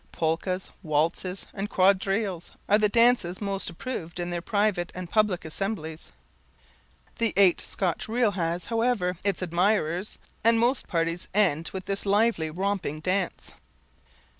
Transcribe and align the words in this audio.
Polkas, 0.11 0.71
waltzes, 0.81 1.45
and 1.53 1.69
quadrilles, 1.69 2.49
are 2.67 2.79
the 2.79 2.89
dances 2.89 3.39
most 3.39 3.69
approved 3.69 4.19
in 4.19 4.31
their 4.31 4.41
private 4.41 4.91
and 4.95 5.11
public 5.11 5.45
assemblies. 5.45 6.11
The 7.19 7.33
eight 7.37 7.61
Scotch 7.61 8.09
reel 8.09 8.31
has, 8.31 8.65
however, 8.65 9.17
its 9.23 9.43
admirers, 9.43 10.17
and 10.43 10.57
most 10.57 10.87
parties 10.87 11.27
end 11.35 11.69
with 11.71 11.85
this 11.85 12.07
lively 12.07 12.49
romping 12.49 12.99
dance. 12.99 13.51